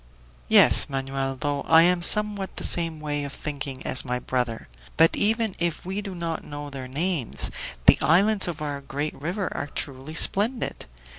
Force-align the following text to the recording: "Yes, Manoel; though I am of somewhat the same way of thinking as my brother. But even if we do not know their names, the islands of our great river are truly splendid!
"Yes, 0.47 0.89
Manoel; 0.89 1.35
though 1.39 1.61
I 1.67 1.83
am 1.83 1.99
of 1.99 2.05
somewhat 2.05 2.55
the 2.57 2.63
same 2.63 2.99
way 3.01 3.23
of 3.23 3.31
thinking 3.31 3.85
as 3.85 4.03
my 4.03 4.17
brother. 4.17 4.67
But 4.97 5.15
even 5.15 5.55
if 5.59 5.85
we 5.85 6.01
do 6.01 6.15
not 6.15 6.43
know 6.43 6.71
their 6.71 6.87
names, 6.87 7.51
the 7.85 8.01
islands 8.01 8.47
of 8.47 8.63
our 8.63 8.81
great 8.81 9.13
river 9.13 9.55
are 9.55 9.67
truly 9.67 10.15
splendid! 10.15 10.87